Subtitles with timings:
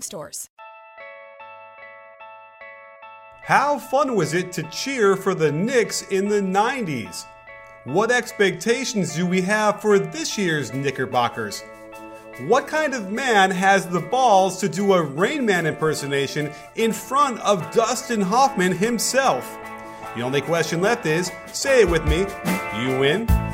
[0.00, 0.50] stores.
[3.42, 7.24] How fun was it to cheer for the Knicks in the 90s?
[7.84, 11.62] What expectations do we have for this year's Knickerbockers?
[12.48, 17.38] What kind of man has the balls to do a Rain Man impersonation in front
[17.40, 19.56] of Dustin Hoffman himself?
[20.16, 22.26] The only question left is say it with me,
[22.82, 23.45] you win.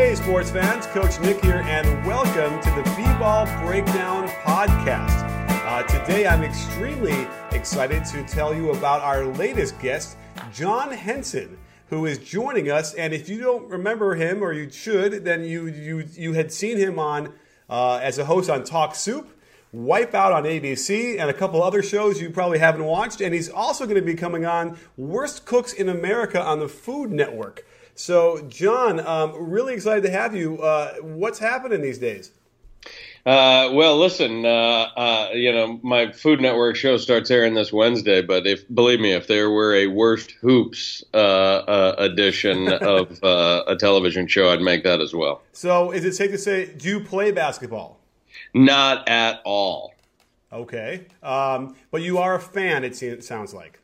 [0.00, 5.28] Hey, sports fans, Coach Nick here, and welcome to the B Ball Breakdown Podcast.
[5.66, 10.16] Uh, today, I'm extremely excited to tell you about our latest guest,
[10.54, 11.58] John Henson,
[11.90, 12.94] who is joining us.
[12.94, 16.78] And if you don't remember him, or you should, then you you you had seen
[16.78, 17.34] him on
[17.68, 19.28] uh, as a host on Talk Soup.
[19.74, 23.20] Wipeout on ABC and a couple other shows you probably haven't watched.
[23.20, 27.12] And he's also going to be coming on Worst Cooks in America on the Food
[27.12, 27.66] Network.
[28.00, 30.56] So, John, um, really excited to have you.
[30.62, 32.30] Uh, what's happening these days?
[33.26, 38.22] Uh, well, listen, uh, uh, you know, my Food Network show starts airing this Wednesday,
[38.22, 43.64] but if believe me, if there were a worst hoops uh, uh, edition of uh,
[43.66, 45.42] a television show, I'd make that as well.
[45.52, 48.00] So, is it safe to say, do you play basketball?
[48.54, 49.92] Not at all.
[50.50, 52.82] Okay, um, but you are a fan.
[52.82, 53.79] It, it sounds like.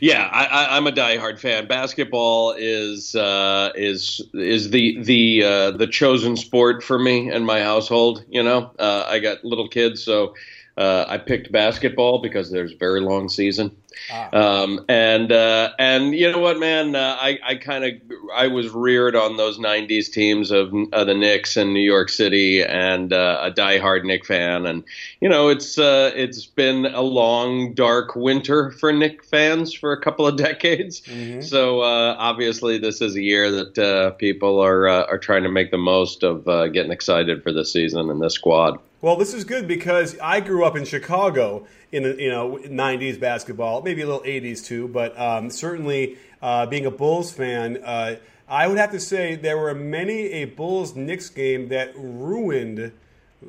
[0.00, 1.66] Yeah, I, am a diehard fan.
[1.66, 7.62] Basketball is uh, is is the the uh, the chosen sport for me and my
[7.62, 8.24] household.
[8.28, 10.34] You know, uh, I got little kids, so
[10.76, 13.76] uh, I picked basketball because there's very long season.
[14.10, 14.28] Ah.
[14.32, 17.92] Um, and uh, and you know what, man, uh, I I kind of
[18.34, 22.62] I was reared on those '90s teams of uh, the Knicks and New York City,
[22.62, 24.66] and uh, a diehard Knick fan.
[24.66, 24.84] And
[25.20, 30.00] you know, it's uh, it's been a long, dark winter for Knick fans for a
[30.00, 31.00] couple of decades.
[31.02, 31.42] Mm-hmm.
[31.42, 35.78] So uh, obviously, this is a year that people are are trying to make the
[35.78, 38.78] most of getting excited for the season and this squad.
[39.00, 43.20] Well, this is good because I grew up in Chicago in the you know '90s
[43.20, 48.16] basketball, maybe a little '80s too, but um, certainly uh, being a Bulls fan, uh,
[48.48, 52.90] I would have to say there were many a Bulls Knicks game that ruined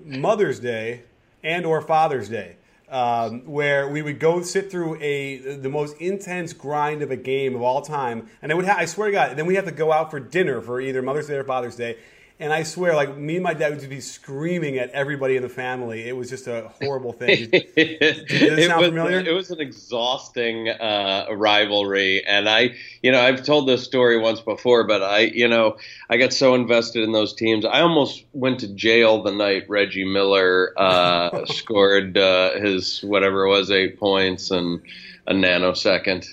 [0.05, 1.01] Mother's Day
[1.43, 2.55] and or Father's Day.
[2.88, 7.55] Um, where we would go sit through a the most intense grind of a game
[7.55, 9.71] of all time, and I would ha- I swear to God, then we have to
[9.71, 11.97] go out for dinner for either Mother's Day or Father's Day,
[12.41, 15.44] and I swear, like me and my dad would just be screaming at everybody in
[15.44, 16.07] the family.
[16.07, 17.50] It was just a horrible thing.
[17.50, 19.19] Did, it sound was, familiar?
[19.19, 24.39] It was an exhausting uh, rivalry, and I, you know, I've told this story once
[24.39, 25.77] before, but I, you know,
[26.09, 27.66] I got so invested in those teams.
[27.66, 33.50] I almost went to jail the night Reggie Miller uh, scored uh, his whatever it
[33.50, 34.81] was, eight points and
[35.27, 36.25] a nanosecond.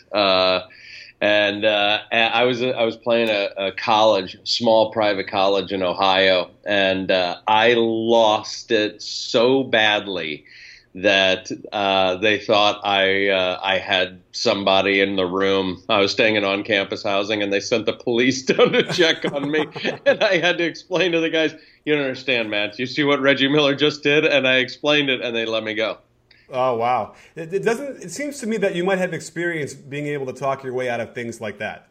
[1.21, 6.50] And uh, I was I was playing a, a, college, small private college in Ohio,
[6.66, 10.44] and uh, I lost it so badly
[10.97, 15.82] that uh, they thought I uh, I had somebody in the room.
[15.88, 19.25] I was staying in on campus housing, and they sent the police down to check
[19.32, 19.66] on me,
[20.06, 21.55] and I had to explain to the guys,
[21.87, 22.78] "You don't understand, Matt.
[22.78, 25.75] You see what Reggie Miller just did?" And I explained it, and they let me
[25.75, 25.99] go.
[26.51, 27.15] Oh wow!
[27.34, 28.05] It, it, doesn't.
[28.05, 30.89] It seems to me that you might have experience being able to talk your way
[30.89, 31.89] out of things like that.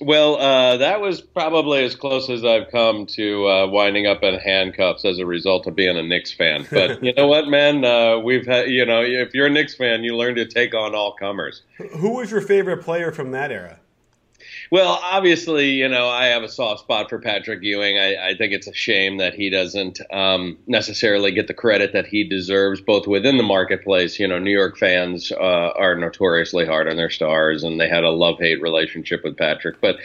[0.00, 4.38] Well, uh, that was probably as close as I've come to uh, winding up in
[4.38, 6.66] handcuffs as a result of being a Knicks fan.
[6.70, 7.84] But you know what, man?
[7.84, 10.94] Uh, we've had, you know, if you're a Knicks fan, you learn to take on
[10.94, 11.62] all comers.
[11.98, 13.79] Who was your favorite player from that era?
[14.72, 17.98] Well, obviously, you know, I have a soft spot for Patrick Ewing.
[17.98, 22.06] I, I think it's a shame that he doesn't um, necessarily get the credit that
[22.06, 24.20] he deserves, both within the marketplace.
[24.20, 28.04] You know, New York fans uh, are notoriously hard on their stars, and they had
[28.04, 29.80] a love hate relationship with Patrick.
[29.80, 29.96] But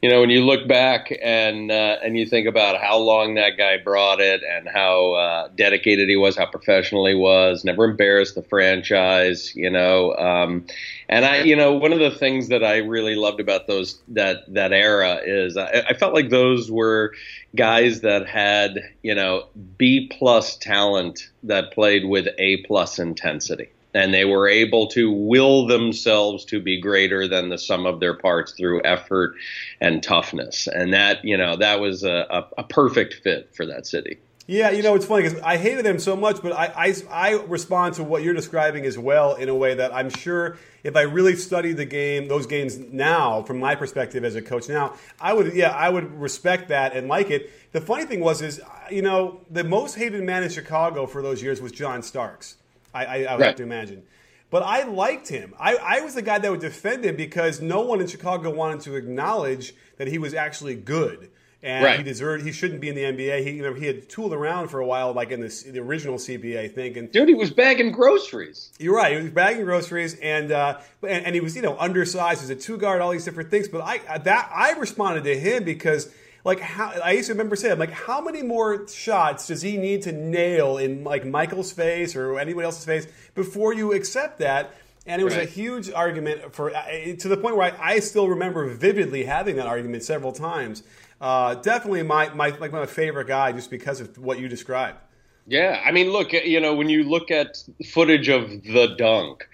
[0.00, 3.56] you know, when you look back and uh, and you think about how long that
[3.58, 8.36] guy brought it and how uh, dedicated he was, how professional he was, never embarrassed
[8.36, 10.14] the franchise, you know.
[10.14, 10.66] Um,
[11.08, 14.52] and I, you know, one of the things that I really loved about those that
[14.54, 17.12] that era is I, I felt like those were
[17.56, 19.46] guys that had you know
[19.78, 25.66] B plus talent that played with A plus intensity and they were able to will
[25.66, 29.34] themselves to be greater than the sum of their parts through effort
[29.80, 30.68] and toughness.
[30.68, 34.18] And that, you know, that was a, a, a perfect fit for that city.
[34.46, 37.32] Yeah, you know, it's funny because I hated him so much, but I, I, I,
[37.42, 41.02] respond to what you're describing as well in a way that I'm sure if I
[41.02, 45.34] really studied the game, those games now, from my perspective as a coach now, I
[45.34, 47.50] would, yeah, I would respect that and like it.
[47.72, 48.58] The funny thing was, is,
[48.90, 52.54] you know, the most hated man in Chicago for those years was John Starks.
[52.94, 53.46] I, I, I would right.
[53.46, 54.02] have to imagine.
[54.50, 55.54] But I liked him.
[55.58, 58.80] I, I was the guy that would defend him because no one in Chicago wanted
[58.82, 61.30] to acknowledge that he was actually good
[61.62, 61.98] and right.
[61.98, 62.44] he deserved.
[62.44, 63.44] He shouldn't be in the NBA.
[63.44, 66.16] He you know, he had tooled around for a while, like in the, the original
[66.16, 66.96] CBA, I think.
[66.96, 68.70] And dude, he was bagging groceries.
[68.78, 69.16] You're right.
[69.16, 72.56] He was bagging groceries, and uh, and, and he was you know undersized as a
[72.56, 73.68] two guard, all these different things.
[73.68, 76.12] But I that I responded to him because.
[76.44, 80.02] Like how I used to remember saying, like how many more shots does he need
[80.02, 84.74] to nail in like Michael's face or anybody else's face before you accept that?
[85.06, 85.48] and it was right.
[85.48, 86.82] a huge argument for uh,
[87.18, 90.82] to the point where I, I, still remember vividly having that argument several times
[91.20, 94.98] uh, definitely my, my like my favorite guy just because of what you described.
[95.46, 99.48] Yeah, I mean, look, you know, when you look at footage of the dunk,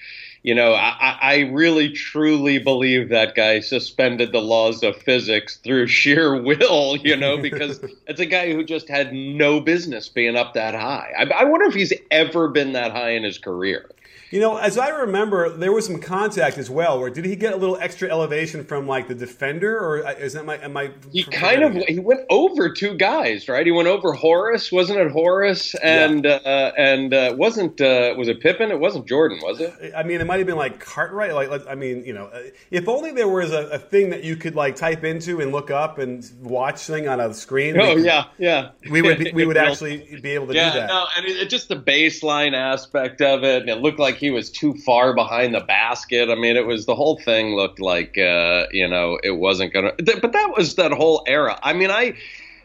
[0.45, 5.87] you know, I, I really truly believe that guy suspended the laws of physics through
[5.89, 10.53] sheer will, you know, because it's a guy who just had no business being up
[10.53, 11.13] that high.
[11.17, 13.91] I, I wonder if he's ever been that high in his career.
[14.31, 17.01] You know, as I remember, there was some contact as well.
[17.01, 20.33] Where did he get a little extra elevation from like the defender, or uh, is
[20.33, 20.93] that my am I?
[21.13, 23.65] He kind of he went over two guys, right?
[23.65, 25.75] He went over Horace, wasn't it Horace?
[25.77, 26.39] And yeah.
[26.45, 28.71] uh, and uh, wasn't uh, was it Pippen?
[28.71, 29.93] It wasn't Jordan, was it?
[29.97, 31.35] I mean, it might have been like Cartwright.
[31.35, 34.37] Like, I mean, you know, uh, if only there was a, a, thing that you
[34.37, 37.79] could like type into and look up and watch thing on a screen.
[37.79, 38.71] Oh yeah, yeah.
[38.91, 40.89] We would be, we would actually be able to yeah, do that.
[40.89, 44.31] No, and it, it, just the baseline aspect of it, and it looked like he
[44.31, 46.31] was too far behind the basket.
[46.31, 49.93] I mean, it was the whole thing looked like uh, you know it wasn't gonna.
[49.97, 51.59] But that was that whole era.
[51.63, 52.15] I mean, I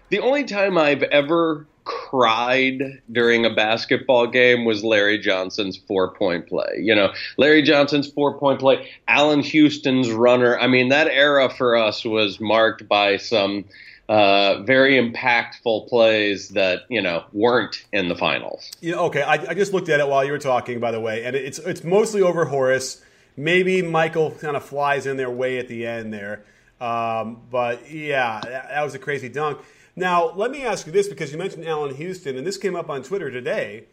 [0.09, 6.47] the only time I've ever cried during a basketball game was Larry Johnson's four point
[6.47, 6.79] play.
[6.79, 10.57] You know, Larry Johnson's four point play, Allan Houston's runner.
[10.57, 13.65] I mean, that era for us was marked by some
[14.09, 18.71] uh, very impactful plays that you know weren't in the finals.
[18.81, 19.21] Yeah, okay.
[19.21, 21.59] I, I, just looked at it while you were talking, by the way, and it's
[21.59, 23.03] it's mostly over Horace.
[23.37, 26.43] Maybe Michael kind of flies in their way at the end there,
[26.81, 29.59] um, but yeah, that, that was a crazy dunk.
[29.95, 32.89] Now, let me ask you this because you mentioned Allan Houston, and this came up
[32.89, 33.83] on Twitter today,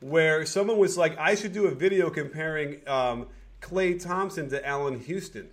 [0.00, 3.26] where someone was like, "I should do a video comparing um,
[3.62, 5.48] Klay Thompson to Allan Houston."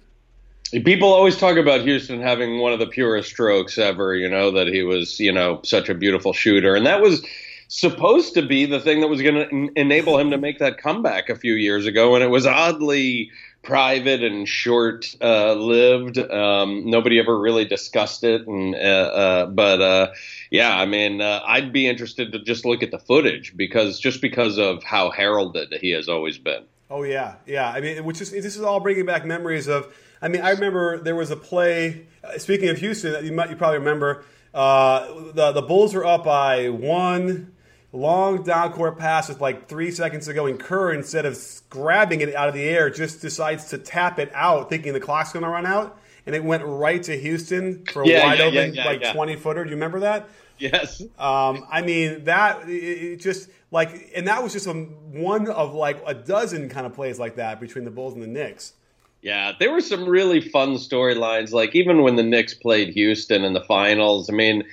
[0.71, 4.68] People always talk about Houston having one of the purest strokes ever, you know, that
[4.68, 6.75] he was, you know, such a beautiful shooter.
[6.75, 7.25] And that was
[7.69, 10.77] supposed to be the thing that was going to en- enable him to make that
[10.77, 12.13] comeback a few years ago.
[12.13, 13.31] And it was oddly
[13.63, 16.19] private and short uh, lived.
[16.19, 18.45] Um, nobody ever really discussed it.
[18.48, 20.12] And, uh, uh, but, uh,
[20.51, 24.21] yeah, I mean, uh, I'd be interested to just look at the footage because just
[24.21, 26.63] because of how heralded he has always been.
[26.90, 27.36] Oh, yeah.
[27.46, 27.70] Yeah.
[27.70, 30.98] I mean, which is, this is all bringing back memories of, I mean, I remember
[31.00, 32.08] there was a play.
[32.24, 36.06] Uh, speaking of Houston, that you might you probably remember uh, the the Bulls were
[36.06, 37.54] up by one
[37.94, 42.20] long down court pass with like three seconds to go, and Kerr instead of grabbing
[42.20, 45.44] it out of the air, just decides to tap it out, thinking the clock's going
[45.44, 48.74] to run out, and it went right to Houston for a yeah, wide yeah, open
[48.74, 49.64] yeah, like twenty footer.
[49.64, 50.28] Do you remember that?
[50.58, 51.00] Yes.
[51.18, 56.02] Um, I mean that it just like, and that was just a, one of like
[56.06, 58.73] a dozen kind of plays like that between the Bulls and the Knicks.
[59.21, 61.52] Yeah, there were some really fun storylines.
[61.52, 64.64] Like even when the Knicks played Houston in the finals, I mean,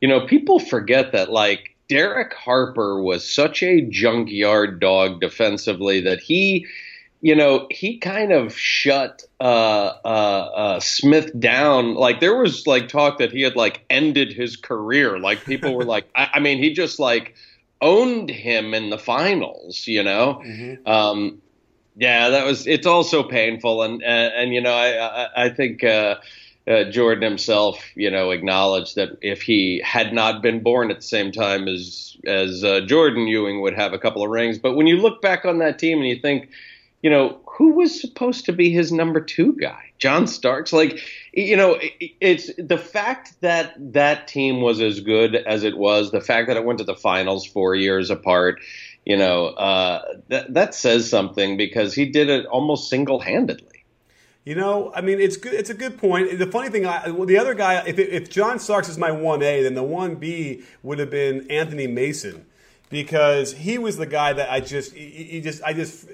[0.00, 6.20] you know, people forget that like Derek Harper was such a junkyard dog defensively that
[6.20, 6.66] he,
[7.20, 11.94] you know, he kind of shut uh, uh, uh, Smith down.
[11.94, 15.18] Like there was like talk that he had like ended his career.
[15.18, 17.34] Like people were like, I, I mean, he just like
[17.80, 19.86] owned him in the finals.
[19.86, 20.42] You know.
[20.44, 20.88] Mm-hmm.
[20.88, 21.42] Um,
[21.96, 22.66] yeah, that was.
[22.66, 25.84] It's also painful, and and, and you know, I I, I think.
[25.84, 26.16] Uh,
[26.68, 31.02] uh, Jordan himself, you know, acknowledged that if he had not been born at the
[31.02, 34.58] same time as as uh, Jordan Ewing would have a couple of rings.
[34.58, 36.50] But when you look back on that team and you think,
[37.02, 39.92] you know, who was supposed to be his number two guy?
[39.98, 40.72] John Starks.
[40.72, 41.00] Like,
[41.32, 41.78] you know,
[42.20, 46.56] it's the fact that that team was as good as it was, the fact that
[46.56, 48.60] it went to the finals four years apart
[49.08, 53.86] you know, uh, that that says something because he did it almost single handedly.
[54.44, 55.54] You know, I mean, it's good.
[55.54, 56.38] It's a good point.
[56.38, 59.42] The funny thing, I, well, the other guy, if, if John Starks is my one
[59.42, 62.44] A, then the one B would have been Anthony Mason
[62.90, 66.06] because he was the guy that I just, he, he just, I just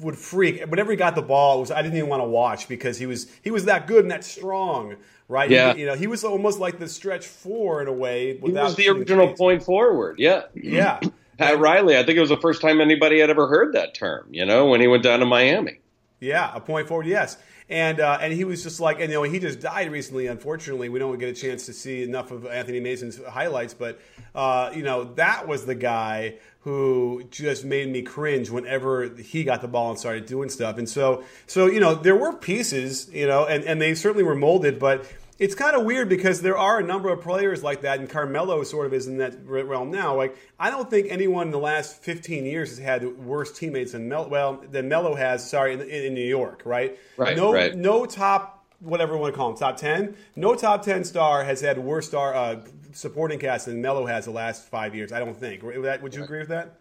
[0.00, 1.58] would freak whenever he got the ball.
[1.58, 4.02] It was I didn't even want to watch because he was he was that good
[4.02, 4.96] and that strong,
[5.28, 5.50] right?
[5.50, 8.38] Yeah, he, you know, he was almost like the stretch four in a way.
[8.38, 10.16] He was the original point forward.
[10.18, 11.00] Yeah, yeah.
[11.38, 11.96] Pat Riley.
[11.96, 14.26] I think it was the first time anybody had ever heard that term.
[14.30, 15.80] You know, when he went down to Miami.
[16.20, 17.06] Yeah, a point forward.
[17.06, 17.38] Yes,
[17.70, 20.26] and uh, and he was just like, and you know, he just died recently.
[20.26, 24.00] Unfortunately, we don't get a chance to see enough of Anthony Mason's highlights, but
[24.34, 29.62] uh, you know, that was the guy who just made me cringe whenever he got
[29.62, 30.76] the ball and started doing stuff.
[30.76, 34.34] And so, so you know, there were pieces, you know, and, and they certainly were
[34.34, 35.06] molded, but
[35.40, 38.62] it's kind of weird because there are a number of players like that, and Carmelo
[38.62, 40.14] sort of is in that realm now.
[40.14, 44.06] Like, I don't think anyone in the last 15 years has had worse teammates than
[44.06, 45.48] Mel, well than Melo has.
[45.48, 46.98] Sorry, in, in New York, right?
[47.16, 47.36] Right.
[47.36, 47.74] No, right.
[47.74, 50.14] no top whatever you want to call him, top 10.
[50.36, 52.60] No top 10 star has had worse star uh,
[52.92, 55.12] supporting cast than Melo has the last five years.
[55.12, 55.62] I don't think.
[55.62, 56.76] Would you agree with that?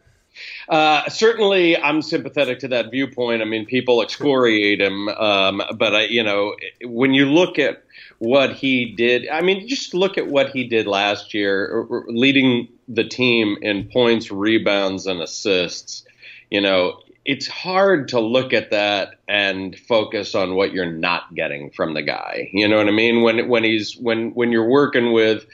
[0.68, 3.42] Uh, certainly, I'm sympathetic to that viewpoint.
[3.42, 7.84] I mean, people excoriate him, um, but I, you know, when you look at
[8.20, 13.06] what he did, I mean, just look at what he did last year, leading the
[13.06, 16.04] team in points, rebounds, and assists.
[16.52, 21.72] You know, it's hard to look at that and focus on what you're not getting
[21.72, 22.50] from the guy.
[22.54, 23.22] You know what I mean?
[23.22, 25.46] When when he's when when you're working with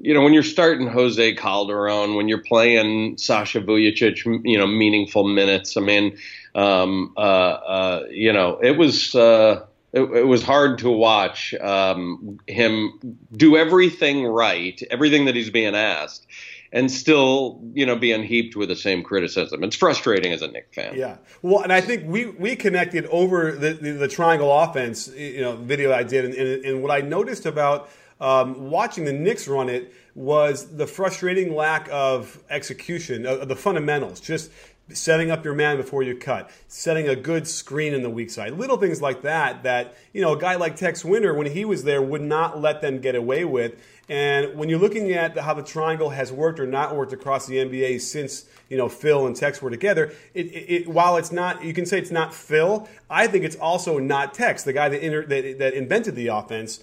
[0.00, 5.24] you know, when you're starting Jose Calderon, when you're playing Sasha Vujacic, you know, meaningful
[5.24, 5.76] minutes.
[5.76, 6.18] I mean,
[6.54, 12.38] um, uh, uh, you know, it was uh, it, it, was hard to watch um,
[12.48, 16.26] him do everything right, everything that he's being asked,
[16.72, 19.62] and still, you know, being heaped with the same criticism.
[19.62, 20.96] It's frustrating as a Knick fan.
[20.96, 21.18] Yeah.
[21.42, 25.56] Well, and I think we we connected over the the, the triangle offense, you know,
[25.56, 27.88] video I did, and, and, and what I noticed about
[28.20, 34.20] um, watching the Knicks run it was the frustrating lack of execution, of, the fundamentals,
[34.20, 34.50] just
[34.92, 38.52] setting up your man before you cut, setting a good screen in the weak side,
[38.52, 39.62] little things like that.
[39.62, 42.80] That you know, a guy like Tex Winter, when he was there, would not let
[42.82, 43.74] them get away with.
[44.08, 47.56] And when you're looking at how the triangle has worked or not worked across the
[47.56, 51.64] NBA since you know Phil and Tex were together, it, it, it, while it's not,
[51.64, 52.86] you can say it's not Phil.
[53.08, 56.80] I think it's also not Tex, the guy that, inter, that, that invented the offense.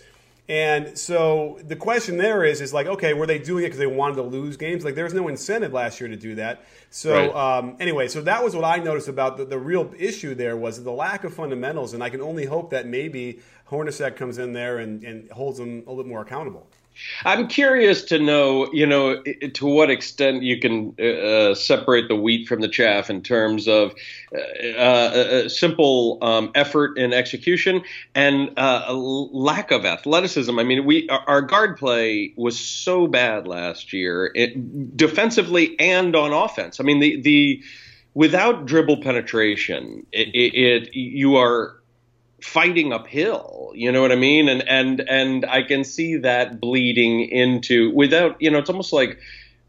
[0.49, 3.87] And so the question there is, is like, okay, were they doing it because they
[3.87, 4.83] wanted to lose games?
[4.83, 6.65] Like, there was no incentive last year to do that.
[6.89, 7.59] So right.
[7.59, 10.83] um, anyway, so that was what I noticed about the, the real issue there was
[10.83, 14.79] the lack of fundamentals, and I can only hope that maybe Hornacek comes in there
[14.79, 16.67] and, and holds them a little more accountable.
[17.25, 22.15] I'm curious to know, you know, to what extent you can uh, uh, separate the
[22.15, 23.93] wheat from the chaff in terms of
[24.33, 27.81] uh, uh, simple um, effort in execution
[28.15, 30.57] and uh, lack of athleticism.
[30.57, 36.33] I mean, we our guard play was so bad last year, it, defensively and on
[36.33, 36.79] offense.
[36.79, 37.63] I mean, the the
[38.13, 41.80] without dribble penetration, it, it, it you are
[42.41, 44.49] fighting uphill you know what i mean?
[44.49, 49.19] And and and i can see that bleeding into without you know it's almost like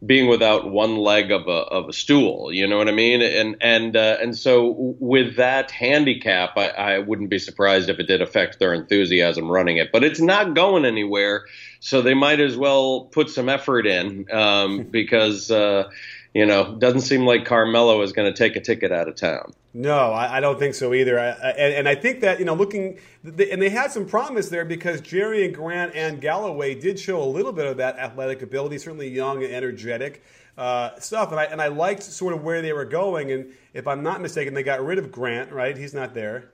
[0.04, 3.22] being without one leg of a of a stool you know what i mean?
[3.22, 8.08] And and uh, and so with that handicap I, I wouldn't be surprised if it
[8.08, 9.92] did affect their enthusiasm running it.
[9.92, 11.46] But it's not going anywhere
[11.80, 15.88] so they might as well put some effort in um, because uh,
[16.34, 19.52] you know, doesn't seem like Carmelo is going to take a ticket out of town.
[19.74, 21.18] No, I, I don't think so either.
[21.18, 24.66] I, and, and, I think that you know, looking, and they had some promise there
[24.66, 29.08] because Jerian Grant and Galloway did show a little bit of that athletic ability, certainly
[29.08, 30.22] young and energetic
[30.58, 31.30] uh, stuff.
[31.30, 33.32] And I and I liked sort of where they were going.
[33.32, 35.74] And if I'm not mistaken, they got rid of Grant, right?
[35.74, 36.50] He's not there.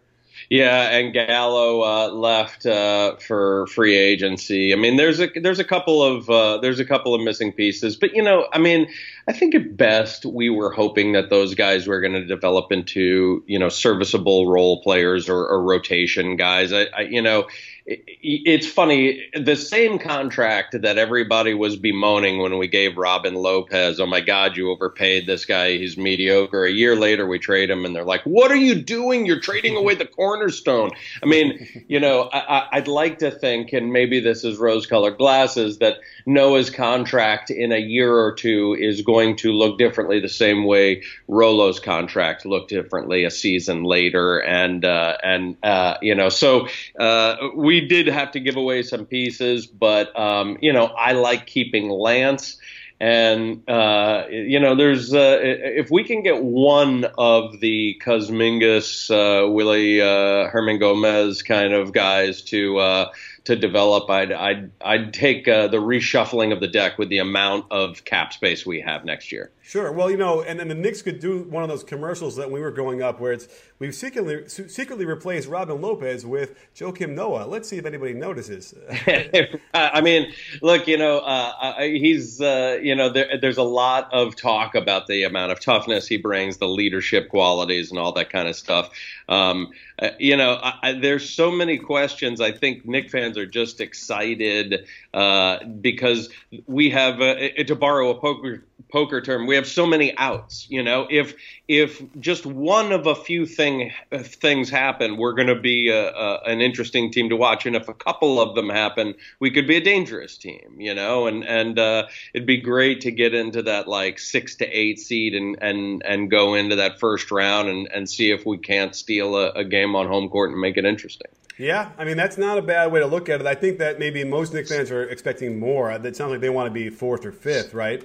[0.50, 4.72] Yeah, and Gallo uh, left uh, for free agency.
[4.72, 7.96] I mean, there's a there's a couple of uh, there's a couple of missing pieces,
[7.96, 8.88] but you know, I mean,
[9.26, 13.44] I think at best we were hoping that those guys were going to develop into
[13.46, 16.72] you know serviceable role players or, or rotation guys.
[16.72, 17.46] I, I you know,
[17.88, 23.98] it's funny the same contract that everybody was bemoaning when we gave Robin Lopez.
[23.98, 25.78] Oh my God, you overpaid this guy.
[25.78, 26.64] He's mediocre.
[26.64, 29.24] A year later, we trade him, and they're like, "What are you doing?
[29.24, 30.90] You're trading away the cornerstone."
[31.22, 35.78] I mean, you know, I, would like to think, and maybe this is rose-colored glasses,
[35.78, 40.64] that Noah's contract in a year or two is going to look differently, the same
[40.64, 46.68] way Rolo's contract looked differently a season later, and uh, and uh, you know, so
[47.00, 51.12] uh, we we did have to give away some pieces, but um, you know, I
[51.12, 52.56] like keeping Lance.
[53.00, 59.48] And uh, you know, there's uh, if we can get one of the Kuzminskas, uh,
[59.48, 63.12] Willie uh, Hernangomez kind of guys to uh,
[63.48, 67.64] to develop, I'd I'd I'd take uh, the reshuffling of the deck with the amount
[67.70, 69.50] of cap space we have next year.
[69.62, 69.90] Sure.
[69.90, 72.60] Well, you know, and then the Knicks could do one of those commercials that we
[72.60, 77.46] were growing up, where it's we've secretly secretly replaced Robin Lopez with Joakim Noah.
[77.46, 78.74] Let's see if anybody notices.
[79.74, 84.36] I mean, look, you know, uh, he's uh, you know, there, there's a lot of
[84.36, 88.48] talk about the amount of toughness he brings, the leadership qualities, and all that kind
[88.48, 88.90] of stuff.
[89.28, 92.40] Um, uh, you know, I, I, there's so many questions.
[92.40, 96.28] I think Knick fans are just excited uh, because
[96.66, 97.34] we have, uh,
[97.66, 100.66] to borrow a poker poker term, we have so many outs.
[100.70, 101.34] You know, if
[101.66, 106.40] if just one of a few thing things happen, we're going to be a, a,
[106.46, 109.76] an interesting team to watch, and if a couple of them happen, we could be
[109.76, 110.76] a dangerous team.
[110.78, 114.66] You know, and and uh, it'd be great to get into that like six to
[114.66, 118.58] eight seed and and and go into that first round and and see if we
[118.58, 121.30] can't steal a, a game on home court and make it interesting.
[121.58, 123.46] Yeah, I mean that's not a bad way to look at it.
[123.46, 125.90] I think that maybe most Knick fans are expecting more.
[125.90, 128.02] It sounds like they want to be fourth or fifth, right?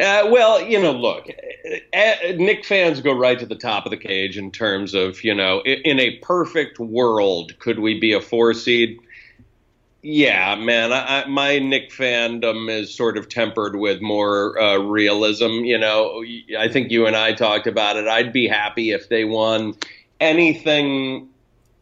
[0.00, 1.26] Uh, well, you know, look,
[1.92, 5.60] Knick fans go right to the top of the cage in terms of, you know,
[5.62, 9.00] in a perfect world, could we be a four seed?
[10.02, 15.64] Yeah, man, I, my Knick fandom is sort of tempered with more uh, realism.
[15.64, 16.22] You know,
[16.56, 18.06] I think you and I talked about it.
[18.06, 19.74] I'd be happy if they won
[20.20, 21.28] anything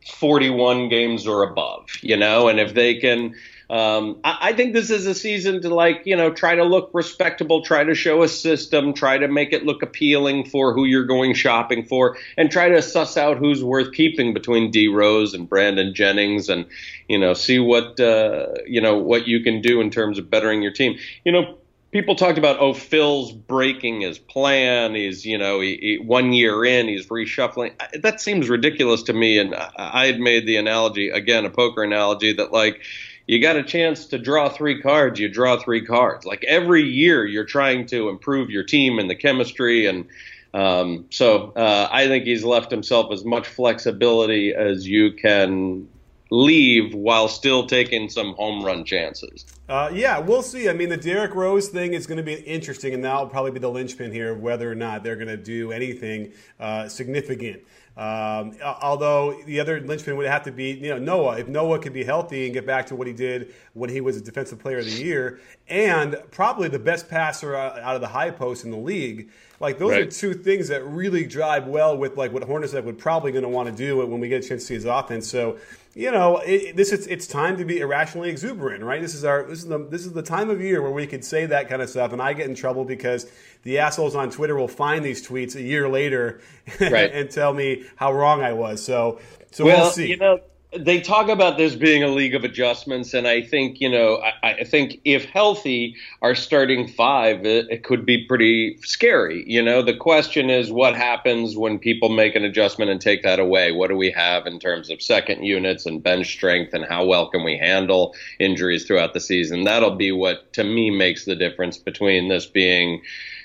[0.07, 3.35] 41 games or above, you know, and if they can
[3.69, 6.91] um, I, I, think this is a season to like you know try to look
[6.93, 11.05] respectable, try to show a system, try to make it look appealing for who you're
[11.05, 15.49] going shopping for, and try to suss out who's worth keeping between D Rose and
[15.49, 16.67] Brandon Jennings, and
[17.09, 20.63] you know see what uh, you know what you can do in terms of bettering
[20.63, 20.97] your team.
[21.25, 21.59] You know
[21.97, 24.95] people talked about oh Phil's breaking his plan.
[24.95, 27.73] He's you know he, he, one year in he's reshuffling.
[28.03, 29.39] That seems ridiculous to me.
[29.39, 32.83] And I, had made the analogy again, a poker analogy that like
[33.27, 36.27] you got a chance to draw three cards, you draw three cards.
[36.27, 39.87] Like every year, you're trying to improve your team and the chemistry.
[39.87, 40.07] And
[40.53, 45.89] um, so uh, I think he's left himself as much flexibility as you can
[46.31, 49.45] leave while still taking some home run chances.
[49.69, 50.69] Uh, yeah, we'll see.
[50.69, 53.59] I mean, the Derrick Rose thing is going to be interesting, and that'll probably be
[53.59, 57.63] the linchpin here whether or not they're going to do anything uh, significant.
[57.97, 61.39] Um, although the other linchpin would have to be, you know, Noah.
[61.39, 64.19] If Noah could be healthy and get back to what he did when he was
[64.19, 68.31] a Defensive Player of the Year, and probably the best passer out of the high
[68.31, 70.03] post in the league, like those right.
[70.03, 73.49] are two things that really drive well with like what Hornacek would probably going to
[73.49, 75.29] want to do when we get a chance to see his offense.
[75.29, 75.59] So
[75.97, 79.01] you know, it, this is it's time to be irrationally exuberant, right?
[79.01, 81.25] This is our this is the this is the time of year where we could
[81.25, 83.27] say that kind of stuff, and I get in trouble because
[83.63, 86.43] the assholes on Twitter will find these tweets a year later
[86.81, 87.11] right.
[87.15, 88.85] and tell me how wrong I was.
[88.85, 89.21] So,
[89.53, 90.09] so well, we'll see.
[90.09, 90.41] You know,
[90.79, 94.53] they talk about this being a league of adjustments, and I think you know, I,
[94.53, 99.45] I think if healthy, our starting five it, it, could be pretty scary.
[99.47, 103.39] You know, the question is what happens when people make an adjustment and take that
[103.39, 103.73] away.
[103.73, 107.29] What do we have in terms of second units and bench strength, and how well
[107.29, 109.65] can we handle injuries throughout the season?
[109.65, 113.03] That'll be what to me makes the difference between this being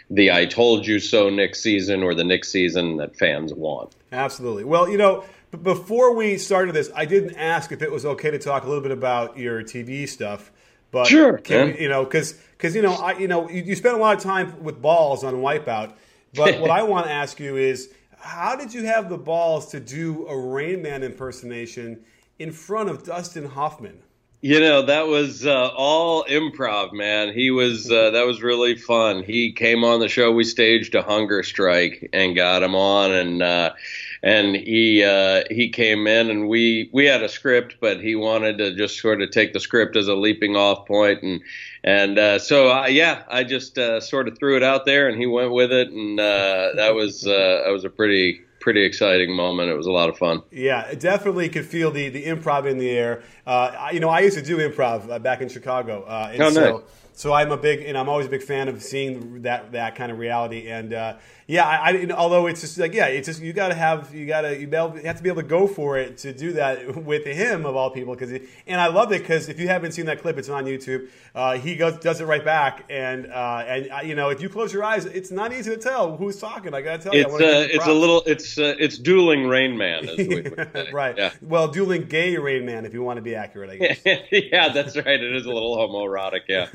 [0.10, 3.96] the "I told you so" Knick season or the Knick season that fans want.
[4.12, 4.66] Absolutely.
[4.66, 8.32] Well, you know but before we started this, I didn't ask if it was okay
[8.32, 10.52] to talk a little bit about your TV stuff.
[10.92, 13.96] But sure, can, you know, because because you know, I you know, you, you spent
[13.96, 15.94] a lot of time with balls on Wipeout.
[16.34, 19.80] But what I want to ask you is, how did you have the balls to
[19.80, 22.04] do a Rain Man impersonation
[22.40, 24.02] in front of Dustin Hoffman?
[24.42, 27.34] You know that was uh, all improv, man.
[27.34, 29.24] He was uh, that was really fun.
[29.24, 30.32] He came on the show.
[30.32, 33.74] We staged a hunger strike and got him on, and uh,
[34.24, 38.58] and he uh, he came in and we we had a script, but he wanted
[38.60, 41.42] to just sort of take the script as a leaping off point, and
[41.84, 45.20] and uh, so uh, yeah, I just uh, sort of threw it out there, and
[45.20, 49.36] he went with it, and uh, that was uh, that was a pretty pretty exciting
[49.36, 49.70] moment.
[49.70, 50.44] It was a lot of fun.
[50.52, 53.24] Yeah, definitely could feel the the improv in the air.
[53.46, 56.04] Uh, you know, I used to do improv uh, back in Chicago.
[56.04, 56.82] Uh, and oh, nice.
[57.22, 60.12] So, I'm a big, and I'm always a big fan of seeing that that kind
[60.12, 60.70] of reality.
[60.70, 61.18] And uh,
[61.52, 64.26] yeah, I, I, although it's just like yeah, it's just you got to have you
[64.26, 67.26] got to you have to be able to go for it to do that with
[67.26, 68.16] him of all people.
[68.16, 68.32] Because
[68.66, 71.10] and I love it because if you haven't seen that clip, it's on YouTube.
[71.36, 74.48] Uh, he goes does it right back, and uh, and uh, you know if you
[74.48, 76.74] close your eyes, it's not easy to tell who's talking.
[76.74, 80.08] I got to tell it's, you, it's a little it's it's dueling Rain Man,
[80.94, 81.18] right?
[81.18, 81.34] Yeah.
[81.42, 84.00] Well, dueling gay Rain Man, if you want to be accurate, I guess.
[84.32, 85.22] yeah, that's right.
[85.22, 86.42] It is a little homoerotic.
[86.48, 86.70] Yeah.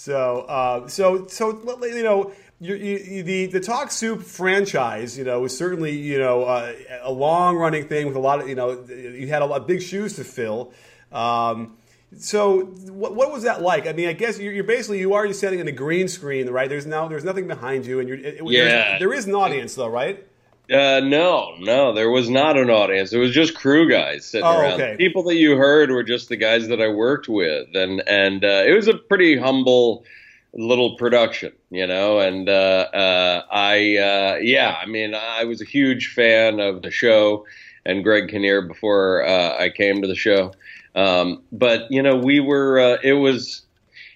[0.00, 5.40] So, uh, so, so you know, you, you, the the Talk Soup franchise, you know,
[5.40, 8.82] was certainly you know uh, a long running thing with a lot of you know
[8.88, 10.72] you had a lot of big shoes to fill.
[11.12, 11.76] Um,
[12.18, 13.86] So what, what was that like?
[13.86, 16.48] I mean, I guess you're, you're basically you are just standing in a green screen,
[16.48, 16.68] right?
[16.68, 18.98] There's now there's nothing behind you, and you're it, yeah.
[18.98, 20.26] there is an audience though, right?
[20.70, 23.12] Uh, no, no, there was not an audience.
[23.12, 24.72] It was just crew guys sitting oh, around.
[24.74, 24.96] Okay.
[24.96, 28.62] People that you heard were just the guys that I worked with, and and uh,
[28.66, 30.04] it was a pretty humble
[30.52, 32.20] little production, you know.
[32.20, 36.90] And uh, uh, I, uh, yeah, I mean, I was a huge fan of the
[36.90, 37.46] show
[37.84, 40.52] and Greg Kinnear before uh, I came to the show.
[40.94, 42.78] Um, but you know, we were.
[42.78, 43.62] Uh, it was.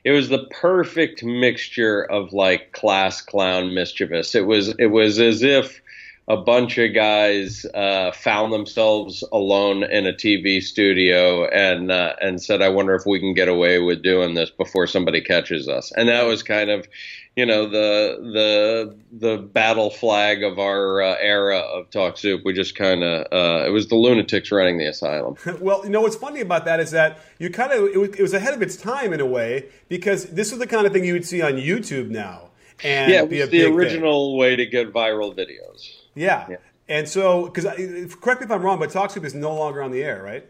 [0.03, 4.35] It was the perfect mixture of like class clown mischievous.
[4.35, 4.75] It was.
[4.79, 5.81] It was as if
[6.27, 12.43] a bunch of guys uh, found themselves alone in a TV studio and uh, and
[12.43, 15.93] said, "I wonder if we can get away with doing this before somebody catches us."
[15.93, 16.89] And that was kind of,
[17.37, 22.41] you know, the the the battle flag of our uh, era of Talk Soup.
[22.43, 25.37] We just kind of uh, it was the lunatics running the asylum.
[25.61, 28.23] well, you know what's funny about that is that you kind of it was, it
[28.23, 31.05] was ahead of its time in a way because this was the kind of thing
[31.05, 32.51] you would see on YouTube now.
[32.83, 34.39] And yeah, it was the original thing.
[34.39, 36.04] way to get viral videos.
[36.15, 36.47] Yeah.
[36.49, 36.57] yeah.
[36.89, 39.91] And so, because correct me if I'm wrong, but Talk Soup is no longer on
[39.91, 40.47] the air, right?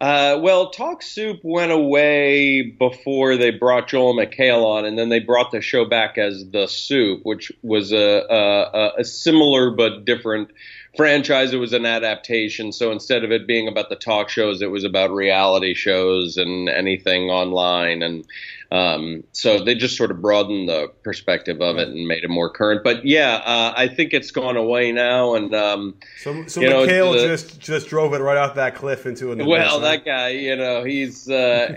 [0.00, 5.20] Uh, well, Talk Soup went away before they brought Joel McHale on, and then they
[5.20, 10.50] brought the show back as The Soup, which was a, a, a similar but different
[10.96, 11.52] franchise.
[11.52, 14.82] It was an adaptation, so instead of it being about the talk shows, it was
[14.82, 18.24] about reality shows and anything online, and
[18.72, 22.48] um, so they just sort of broadened the perspective of it and made it more
[22.48, 22.82] current.
[22.82, 25.34] But yeah, uh, I think it's gone away now.
[25.34, 29.30] And um, so, so McHale the, just just drove it right off that cliff into
[29.30, 31.70] a well, that guy, you know, he's uh,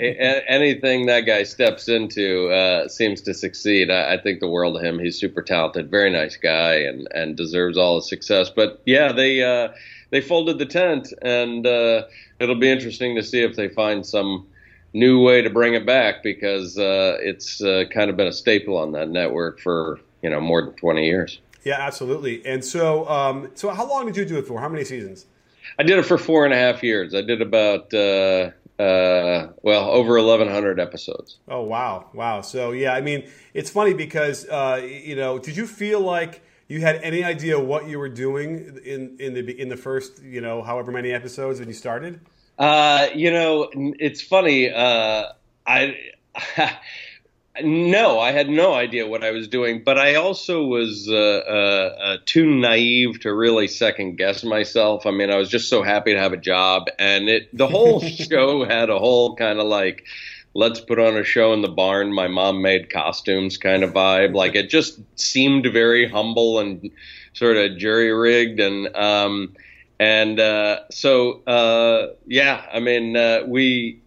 [0.47, 3.91] anything that guy steps into uh, seems to succeed.
[3.91, 4.97] I, I, think the world of him.
[4.97, 8.49] He's super talented, very nice guy, and and deserves all the success.
[8.49, 9.73] But yeah, they uh,
[10.11, 12.03] they folded the tent, and uh,
[12.39, 14.47] it'll be interesting to see if they find some
[14.95, 18.77] new way to bring it back because uh, it's uh, kind of been a staple
[18.77, 21.39] on that network for you know more than 20 years.
[21.63, 22.45] Yeah, absolutely.
[22.45, 24.59] And so, um, so how long did you do it for?
[24.59, 25.25] How many seasons?
[25.79, 27.15] I did it for four and a half years.
[27.15, 31.37] I did about uh, uh, well over 1,100 episodes.
[31.47, 32.41] Oh wow, wow.
[32.41, 36.81] So yeah, I mean, it's funny because uh, you know, did you feel like you
[36.81, 40.61] had any idea what you were doing in in the in the first you know
[40.61, 42.19] however many episodes when you started?
[42.57, 44.71] Uh, you know, it's funny.
[44.71, 45.25] Uh,
[45.65, 45.97] I.
[47.63, 51.95] no, I had no idea what I was doing, but I also was uh, uh,
[52.01, 55.05] uh, too naive to really second guess myself.
[55.05, 58.01] I mean, I was just so happy to have a job, and it the whole
[58.01, 60.05] show had a whole kind of like
[60.53, 62.13] let's put on a show in the barn.
[62.13, 64.33] My mom made costumes kind of vibe.
[64.33, 66.91] Like it just seemed very humble and
[67.33, 69.53] sort of jury rigged, and um,
[69.99, 74.01] and uh, so uh, yeah, I mean uh, we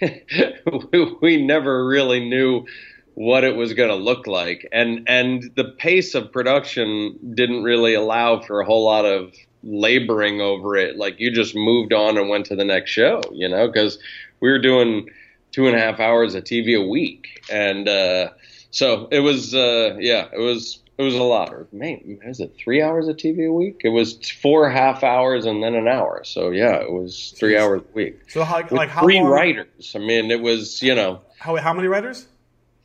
[1.20, 2.66] we never really knew
[3.14, 7.94] what it was going to look like, and and the pace of production didn't really
[7.94, 10.96] allow for a whole lot of laboring over it.
[10.96, 13.98] Like you just moved on and went to the next show, you know, because
[14.40, 15.08] we were doing
[15.52, 18.30] two and a half hours of TV a week, and uh,
[18.70, 21.52] so it was uh, yeah, it was it was a lot.
[21.52, 23.82] Or man, is it three hours of TV a week?
[23.84, 26.22] It was four half hours and then an hour.
[26.24, 28.30] So yeah, it was three hours a week.
[28.30, 29.30] So how, like how three long?
[29.30, 29.92] writers?
[29.94, 32.26] I mean, it was you know how how many writers?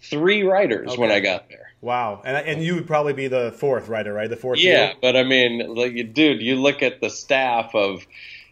[0.02, 1.02] Three writers okay.
[1.02, 1.71] when I got there.
[1.82, 4.30] Wow, and and you would probably be the fourth writer, right?
[4.30, 4.60] The fourth.
[4.60, 8.06] Yeah, but I mean, like, dude, you look at the staff of,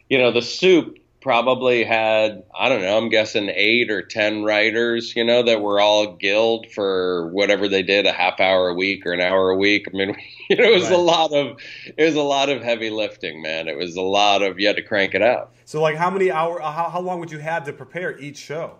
[0.09, 5.15] you know, the soup probably had I don't know I'm guessing eight or ten writers
[5.15, 9.05] you know that were all guild for whatever they did a half hour a week
[9.05, 9.87] or an hour a week.
[9.93, 10.15] I mean
[10.49, 10.93] it was right.
[10.93, 13.67] a lot of it was a lot of heavy lifting man.
[13.67, 16.31] It was a lot of you had to crank it out so like how many
[16.31, 18.79] hour how, how long would you have to prepare each show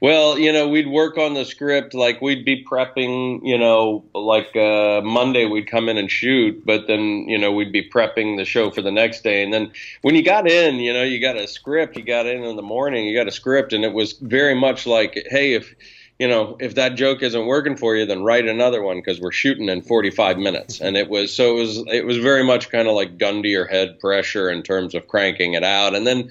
[0.00, 4.54] well, you know, we'd work on the script like we'd be prepping, you know, like
[4.56, 8.44] uh, Monday we'd come in and shoot, but then, you know, we'd be prepping the
[8.44, 9.42] show for the next day.
[9.42, 12.42] And then when you got in, you know, you got a script, you got in
[12.44, 15.74] in the morning, you got a script, and it was very much like, hey, if
[16.18, 19.30] you know, if that joke isn't working for you, then write another one because we're
[19.30, 20.80] shooting in 45 minutes.
[20.80, 23.48] And it was so it was it was very much kind of like gun to
[23.48, 25.94] your head pressure in terms of cranking it out.
[25.94, 26.30] And then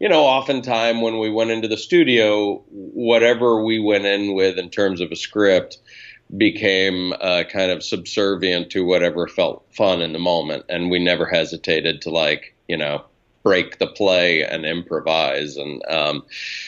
[0.00, 4.70] you know, oftentimes when we went into the studio, whatever we went in with in
[4.70, 5.78] terms of a script
[6.36, 10.64] became uh, kind of subservient to whatever felt fun in the moment.
[10.68, 13.04] And we never hesitated to, like, you know,
[13.42, 15.56] break the play and improvise.
[15.56, 16.24] And um,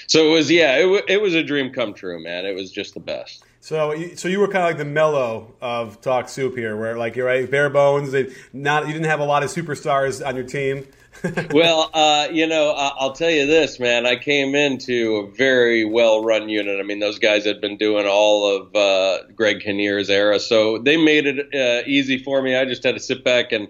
[0.07, 2.47] so it was, yeah, it, w- it was a dream come true, man.
[2.47, 3.45] It was just the best.
[3.61, 7.15] So, so you were kind of like the Melo of Talk Soup here, where like
[7.15, 8.15] you're right, bare bones.
[8.55, 10.87] Not you didn't have a lot of superstars on your team.
[11.53, 14.07] well, uh, you know, I'll tell you this, man.
[14.07, 16.81] I came into a very well-run unit.
[16.81, 20.97] I mean, those guys had been doing all of uh, Greg Kinnear's era, so they
[20.97, 22.57] made it uh, easy for me.
[22.57, 23.69] I just had to sit back and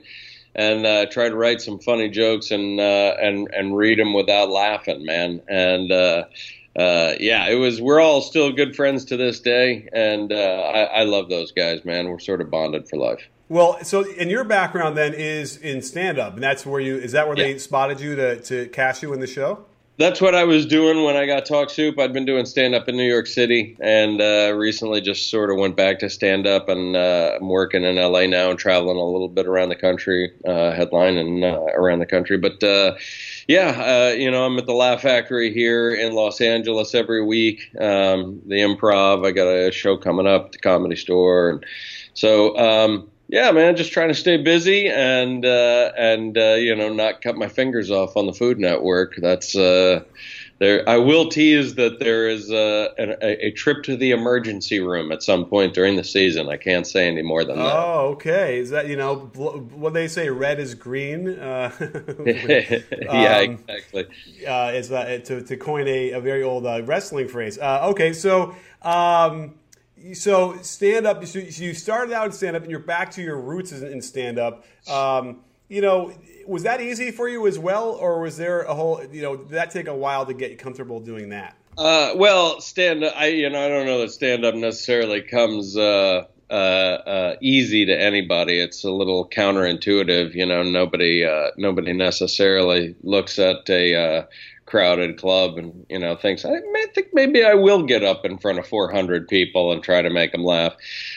[0.55, 4.50] and uh, try to write some funny jokes and uh, and and read them without
[4.50, 5.40] laughing, man.
[5.48, 6.26] And
[6.78, 7.80] uh, yeah, it was.
[7.80, 11.85] We're all still good friends to this day, and uh, I, I love those guys,
[11.85, 12.09] man.
[12.09, 13.28] We're sort of bonded for life.
[13.48, 17.12] Well, so and your background then is in stand up, and that's where you is
[17.12, 17.44] that where yeah.
[17.44, 19.64] they spotted you to to cast you in the show?
[20.00, 21.98] That's what I was doing when I got Talk Soup.
[21.98, 25.58] I'd been doing stand up in New York City, and uh, recently just sort of
[25.58, 26.70] went back to stand up.
[26.70, 30.32] And uh, I'm working in LA now and traveling a little bit around the country,
[30.46, 32.38] uh, headlining uh, around the country.
[32.38, 32.94] But uh,
[33.46, 37.68] yeah, uh, you know, I'm at the Laugh Factory here in Los Angeles every week.
[37.78, 39.26] Um, the Improv.
[39.26, 41.66] I got a show coming up at the Comedy Store, and
[42.14, 42.56] so.
[42.56, 47.22] Um, yeah, man, just trying to stay busy and uh, and uh, you know not
[47.22, 49.14] cut my fingers off on the Food Network.
[49.16, 50.02] That's uh,
[50.58, 50.88] there.
[50.88, 55.22] I will tease that there is a, a, a, trip to the emergency room at
[55.22, 56.48] some point during the season.
[56.48, 57.76] I can't say any more than that.
[57.76, 58.58] Oh, okay.
[58.58, 60.28] Is that you know what they say?
[60.28, 61.28] Red is green.
[61.28, 64.06] Uh, yeah, um, exactly.
[64.44, 67.58] Uh, it's uh, to to coin a, a very old uh, wrestling phrase.
[67.58, 68.56] Uh, okay, so.
[68.82, 69.60] Um,
[70.14, 71.24] so stand up.
[71.26, 74.38] So you started out in stand up, and you're back to your roots in stand
[74.38, 74.64] up.
[74.88, 76.12] Um, you know,
[76.46, 79.04] was that easy for you as well, or was there a whole?
[79.12, 81.56] You know, did that take a while to get comfortable doing that?
[81.78, 83.14] Uh, well, stand up.
[83.16, 87.86] I you know I don't know that stand up necessarily comes uh, uh, uh, easy
[87.86, 88.58] to anybody.
[88.58, 90.34] It's a little counterintuitive.
[90.34, 94.22] You know, nobody uh, nobody necessarily looks at a uh,
[94.70, 98.38] crowded club and you know thinks I, I think maybe I will get up in
[98.38, 100.74] front of 400 people and try to make them laugh.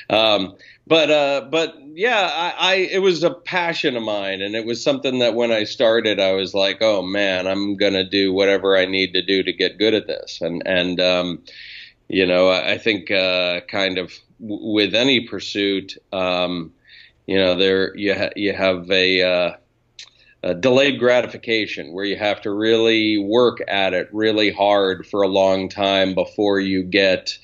[0.09, 0.55] Um,
[0.87, 4.83] but uh, but yeah, I, I it was a passion of mine, and it was
[4.83, 8.85] something that when I started, I was like, oh man, I'm gonna do whatever I
[8.85, 11.43] need to do to get good at this, and and um,
[12.09, 14.11] you know I think uh, kind of
[14.41, 16.73] w- with any pursuit, um,
[17.27, 19.51] you know there you ha- you have a uh,
[20.43, 25.27] uh, delayed gratification where you have to really work at it really hard for a
[25.27, 27.37] long time before you get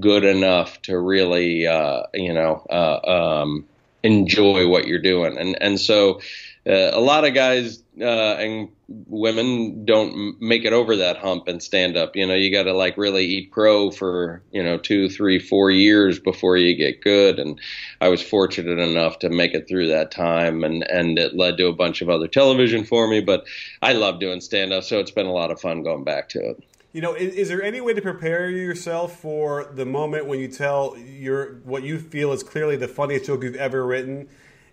[0.00, 3.66] good enough to really uh, you know uh, um,
[4.02, 5.38] enjoy what you're doing.
[5.38, 6.20] And and so
[6.66, 8.04] uh, a lot of guys uh,
[8.36, 12.14] and women don't make it over that hump and stand up.
[12.14, 15.70] You know, you got to like really eat crow for you know two, three, four
[15.70, 17.38] years before you get good.
[17.38, 17.60] And
[18.00, 21.66] I was fortunate enough to make it through that time, and and it led to
[21.66, 23.20] a bunch of other television for me.
[23.20, 23.44] But
[23.82, 26.38] I love doing stand up, so it's been a lot of fun going back to
[26.38, 26.62] it.
[26.92, 30.48] You know, is, is, there any way to prepare yourself for the moment when you
[30.48, 34.28] tell your what you feel is clearly the funniest joke you've ever written,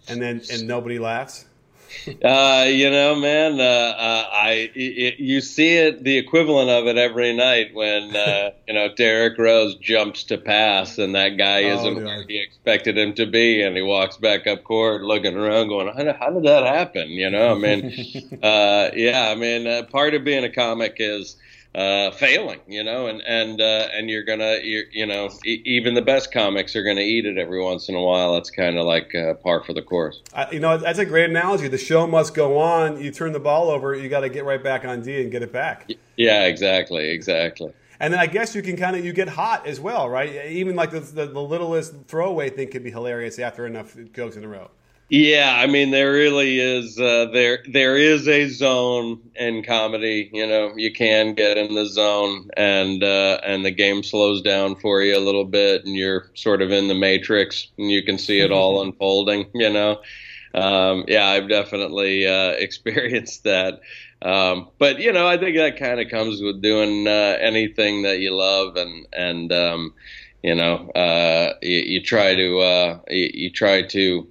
[0.08, 1.46] and then and nobody laughs?
[2.24, 6.98] Uh, you know, man, uh, uh, I it, you see it the equivalent of it
[6.98, 11.78] every night when uh, you know Derrick Rose jumps to pass and that guy oh,
[11.78, 15.70] isn't where he expected him to be, and he walks back up court looking around,
[15.70, 17.86] going, "How, how did that happen?" You know, I mean,
[18.44, 21.38] uh, yeah, I mean, uh, part of being a comic is
[21.76, 25.94] uh, failing, you know, and and uh, and you're gonna, you're, you know, e- even
[25.94, 28.34] the best comics are gonna eat it every once in a while.
[28.34, 30.22] That's kind of like uh, par for the course.
[30.34, 31.68] I, you know, that's a great analogy.
[31.68, 33.02] The show must go on.
[33.02, 35.42] You turn the ball over, you got to get right back on D and get
[35.42, 35.92] it back.
[36.16, 37.74] Yeah, exactly, exactly.
[38.00, 40.48] And then I guess you can kind of you get hot as well, right?
[40.48, 44.44] Even like the, the, the littlest throwaway thing can be hilarious after enough jokes in
[44.44, 44.70] a row.
[45.16, 50.32] Yeah, I mean there really is uh, there there is a zone in comedy.
[50.34, 54.76] You know, you can get in the zone, and uh, and the game slows down
[54.76, 58.18] for you a little bit, and you're sort of in the matrix, and you can
[58.18, 59.52] see it all unfolding.
[59.54, 60.02] You know,
[60.56, 63.82] um, yeah, I've definitely uh, experienced that.
[64.24, 68.18] Um, but you know, I think that kind of comes with doing uh, anything that
[68.18, 69.94] you love, and and um,
[70.42, 74.28] you know, uh, you, you try to uh, you, you try to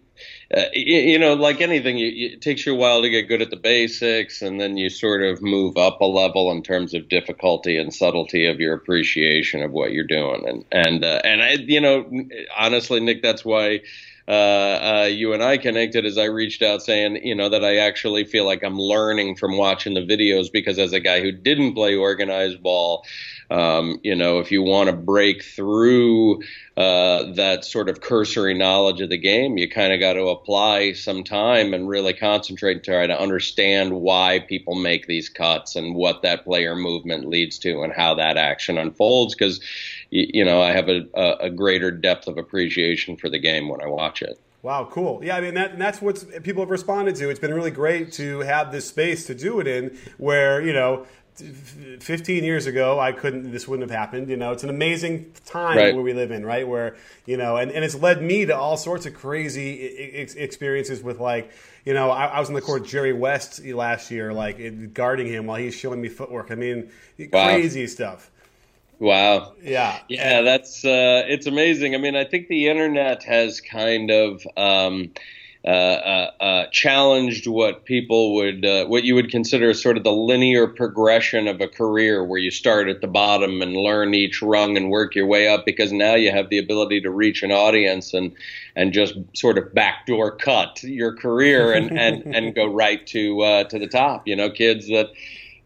[0.55, 3.41] uh, you, you, know, like anything, you, it takes you a while to get good
[3.41, 7.09] at the basics, and then you sort of move up a level in terms of
[7.09, 10.47] difficulty and subtlety of your appreciation of what you're doing.
[10.47, 12.11] And and uh, and I, you know,
[12.57, 13.81] honestly, Nick, that's why.
[14.29, 17.79] Uh, uh, you and I connected as I reached out saying, you know, that I
[17.79, 21.75] actually feel like I'm learning from watching the videos because as a guy who didn't
[21.75, 23.05] play organized ball,
[23.53, 26.41] um, you know, if you want to break through
[26.79, 30.95] uh, that sort of cursory knowledge of the game, you kind of got to apply
[30.95, 35.95] some time and really concentrate and try to understand why people make these cuts and
[35.95, 39.35] what that player movement leads to and how that action unfolds.
[39.35, 39.61] Because
[40.09, 43.83] you, know, I have a, a, a greater depth of appreciation for the game when
[43.83, 44.41] I watch it.
[44.63, 45.25] Wow, cool.
[45.25, 47.29] Yeah, I mean that, that's what people have responded to.
[47.29, 51.05] It's been really great to have this space to do it in, where you know
[51.35, 54.53] 15 years ago i couldn't this wouldn't have happened you know?
[54.53, 55.95] It's an amazing time right.
[55.95, 56.67] where we live in right?
[56.67, 61.03] Where you know and, and it's led me to all sorts of crazy ex- experiences
[61.03, 61.51] with like
[61.85, 65.47] you know I, I, was in the court jerry west last year like guarding him
[65.47, 66.51] while he's showing me footwork.
[66.51, 66.91] I mean
[67.33, 67.45] wow.
[67.45, 68.31] crazy stuff.
[68.99, 69.53] Wow.
[69.63, 69.99] Yeah.
[70.09, 71.95] Yeah that's uh, it's amazing.
[71.95, 75.11] I mean i think the internet has kind of um,
[75.65, 80.11] uh, uh, uh, challenged what people would, uh, what you would consider sort of the
[80.11, 84.77] linear progression of a career, where you start at the bottom and learn each rung
[84.77, 85.65] and work your way up.
[85.65, 88.35] Because now you have the ability to reach an audience and
[88.75, 93.65] and just sort of backdoor cut your career and and and go right to uh,
[93.65, 94.27] to the top.
[94.27, 95.11] You know, kids that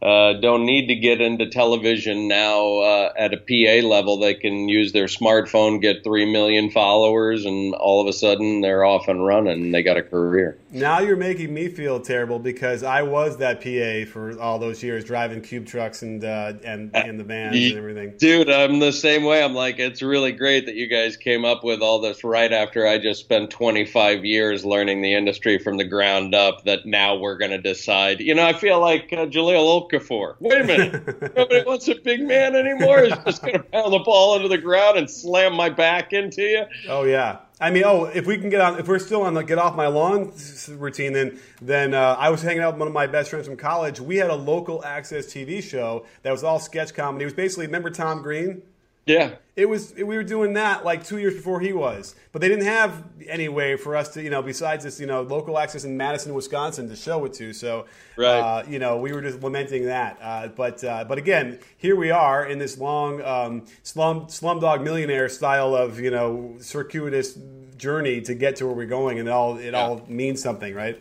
[0.03, 4.19] uh, don't need to get into television now uh, at a PA level.
[4.19, 8.85] They can use their smartphone, get three million followers, and all of a sudden they're
[8.85, 9.73] off and running.
[9.73, 10.59] They got a career.
[10.71, 15.05] Now you're making me feel terrible because I was that PA for all those years,
[15.05, 18.15] driving cube trucks and uh, and and the vans and everything.
[18.19, 19.43] Dude, I'm the same way.
[19.43, 22.87] I'm like, it's really great that you guys came up with all this right after
[22.87, 26.65] I just spent 25 years learning the industry from the ground up.
[26.65, 28.21] That now we're going to decide.
[28.21, 30.35] You know, I feel like uh, Jahlil Okafor.
[30.41, 31.37] Wait a minute.
[31.37, 33.05] Nobody wants a big man anymore.
[33.05, 36.43] He's just going to pound the ball into the ground and slam my back into
[36.43, 36.65] you.
[36.89, 37.39] Oh, yeah.
[37.59, 39.75] I mean, oh, if we can get on, if we're still on the get off
[39.75, 40.33] my lawn
[40.69, 43.57] routine, then then uh, I was hanging out with one of my best friends from
[43.57, 43.99] college.
[43.99, 47.23] We had a local access TV show that was all sketch comedy.
[47.23, 48.63] It was basically remember Tom Green.
[49.07, 49.37] Yeah.
[49.55, 52.67] It was we were doing that like two years before he was, but they didn't
[52.67, 55.97] have any way for us to you know besides this you know local access in
[55.97, 57.55] Madison, Wisconsin to show it to.
[57.55, 58.39] So right.
[58.39, 60.19] uh, you know we were just lamenting that.
[60.21, 65.29] Uh, but uh, but again, here we are in this long um, slum slumdog millionaire
[65.31, 67.39] style of you know circuitous
[67.79, 69.83] journey to get to where we're going, and it all it yeah.
[69.83, 71.01] all means something, right?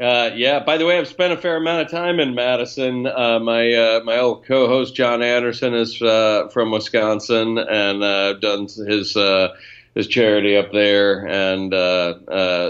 [0.00, 0.60] Uh, yeah.
[0.60, 3.06] By the way, I've spent a fair amount of time in Madison.
[3.06, 8.40] Uh, my uh, my old co-host John Anderson is uh, from Wisconsin, and uh, I've
[8.40, 9.54] done his uh,
[9.94, 11.72] his charity up there, and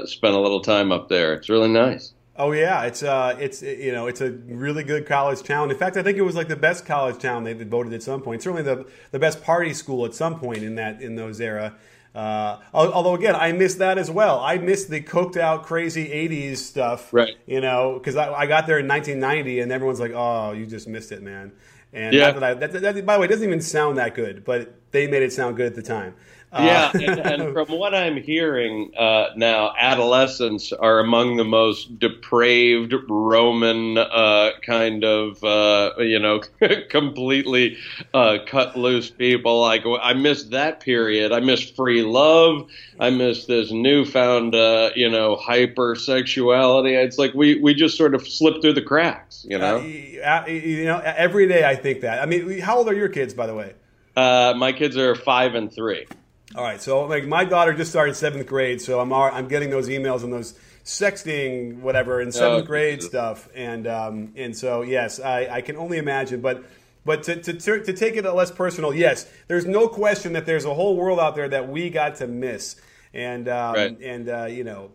[0.08, 1.34] spent a little time up there.
[1.34, 2.12] It's really nice.
[2.40, 5.70] Oh yeah, it's uh, it's you know, it's a really good college town.
[5.70, 8.22] In fact, I think it was like the best college town they voted at some
[8.22, 8.42] point.
[8.42, 11.74] Certainly the the best party school at some point in that in those era.
[12.14, 14.40] Uh, although again, I miss that as well.
[14.40, 17.12] I miss the cooked out, crazy '80s stuff.
[17.12, 17.36] Right.
[17.46, 20.88] You know, because I, I, got there in 1990, and everyone's like, "Oh, you just
[20.88, 21.52] missed it, man."
[21.92, 22.32] And yeah.
[22.32, 25.06] that, I, that, that, by the way, it doesn't even sound that good, but they
[25.06, 26.14] made it sound good at the time.
[26.52, 32.00] Uh, yeah, and, and, from what I'm hearing uh, now, adolescents are among the most
[32.00, 36.40] depraved Roman uh, kind of, uh, you know,
[36.90, 37.76] completely
[38.12, 39.60] uh, cut loose people.
[39.60, 41.30] Like I miss that period.
[41.30, 42.68] I miss free love.
[42.98, 47.00] I miss this newfound, uh, you know, hypersexuality.
[47.00, 49.46] It's like we we just sort of slip through the cracks.
[49.48, 52.20] You know, you know, every day I think that.
[52.20, 53.74] I mean, how old are your kids, by the way?
[54.16, 56.06] my kids are five and three.
[56.54, 59.88] All right, so like my daughter just started seventh grade, so I'm I'm getting those
[59.88, 65.20] emails and those sexting whatever in seventh oh, grade stuff, and um, and so yes,
[65.20, 66.64] I, I can only imagine, but.
[67.02, 70.74] But to, to, to take it less personal, yes, there's no question that there's a
[70.74, 72.76] whole world out there that we got to miss,
[73.14, 74.00] and um, right.
[74.02, 74.90] and uh, you know,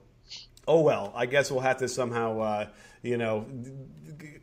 [0.67, 2.67] oh well, I guess we'll have to somehow uh,
[3.05, 3.45] you know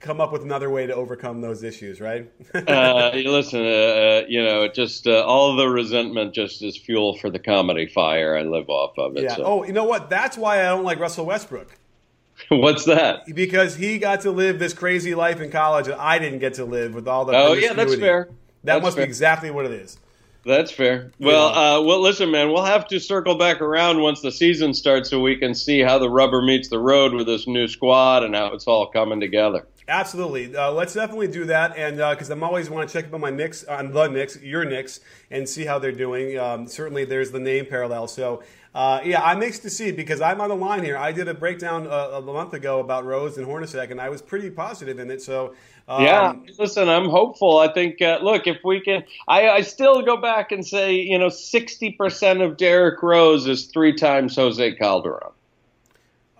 [0.03, 2.31] come up with another way to overcome those issues, right?
[2.55, 7.31] uh, listen, uh, uh, you know, just uh, all the resentment just is fuel for
[7.31, 9.25] the comedy fire I live off of it.
[9.25, 9.37] Yeah.
[9.37, 9.45] So.
[9.45, 10.11] Oh, you know what?
[10.11, 11.79] That's why I don't like Russell Westbrook.
[12.49, 13.33] What's that?
[13.33, 16.65] Because he got to live this crazy life in college that I didn't get to
[16.65, 17.33] live with all the.
[17.35, 18.29] Oh yeah, that's fair.
[18.65, 19.07] That that's must fair.
[19.07, 19.99] be exactly what it is.
[20.45, 21.13] That's fair.
[21.21, 22.49] Well, uh, well, listen, man.
[22.53, 25.99] We'll have to circle back around once the season starts, so we can see how
[25.99, 29.67] the rubber meets the road with this new squad and how it's all coming together.
[29.89, 30.57] Absolutely.
[30.57, 33.21] Uh, let's definitely do that, and because uh, I'm always want to check up on
[33.21, 35.01] my Knicks, on the Knicks, your Knicks,
[35.31, 36.39] and see how they're doing.
[36.39, 38.07] Um, certainly, there's the name parallel.
[38.09, 38.43] So,
[38.75, 40.97] uh, yeah, I'm mixed to see because I'm on the line here.
[40.97, 44.23] I did a breakdown uh, a month ago about Rose and Hornacek, and I was
[44.23, 45.21] pretty positive in it.
[45.21, 45.55] So,
[45.89, 47.59] um, yeah, listen, I'm hopeful.
[47.59, 51.19] I think, uh, look, if we can, I, I still go back and say, you
[51.19, 55.33] know, 60% of Derrick Rose is three times Jose Calderon.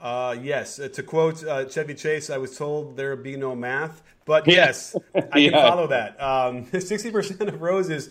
[0.01, 3.55] Uh, yes, uh, to quote uh, Chevy Chase, I was told there would be no
[3.55, 5.69] math, but yes, I can yeah.
[5.69, 6.21] follow that.
[6.21, 8.11] Um, 60% of Rose is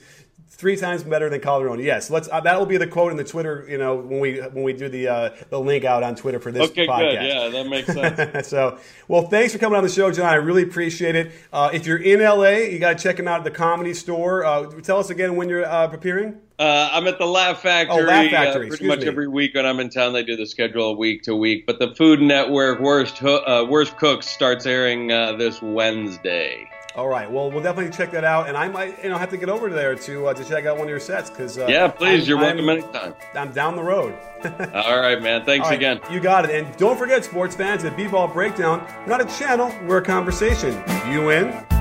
[0.52, 1.80] three times better than Calderon.
[1.80, 2.30] Yes, let's.
[2.32, 3.66] Uh, that will be the quote in the Twitter.
[3.68, 6.52] You know, when we when we do the uh, the link out on Twitter for
[6.52, 7.20] this okay, podcast.
[7.20, 7.28] good.
[7.28, 8.48] Yeah, that makes sense.
[8.48, 8.78] so,
[9.08, 10.26] well, thanks for coming on the show, John.
[10.26, 11.32] I really appreciate it.
[11.52, 14.46] Uh, if you're in LA, you got to check him out at the Comedy Store.
[14.46, 16.40] Uh, tell us again when you're uh, preparing.
[16.60, 18.04] Uh, I'm at the Laugh Factory.
[18.04, 18.68] Oh, Laugh Factory.
[18.68, 19.08] pretty much me.
[19.08, 21.66] every week when I'm in town, they do the schedule week to week.
[21.66, 26.68] But the Food Network Worst Worst Cooks starts airing this Wednesday.
[26.96, 27.30] All right.
[27.30, 29.70] Well, we'll definitely check that out, and I might, you know, have to get over
[29.70, 31.58] there to uh, to check out one of your sets because.
[31.58, 32.24] Uh, yeah, please.
[32.24, 33.16] I'm, you're welcome I'm, anytime.
[33.34, 34.18] I'm down the road.
[34.74, 35.46] All right, man.
[35.46, 36.02] Thanks right, again.
[36.12, 36.52] You got it.
[36.52, 40.74] And don't forget, sports fans, at B-Ball Breakdown, we're not a channel, we're a conversation.
[41.10, 41.81] You in?